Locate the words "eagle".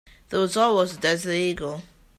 1.33-1.83